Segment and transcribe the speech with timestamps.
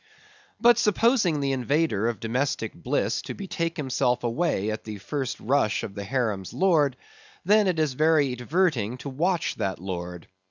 [0.59, 5.83] But supposing the invader of domestic bliss to betake himself away at the first rush
[5.83, 6.97] of the harem's lord,
[7.45, 10.25] then is it very diverting to watch that lord.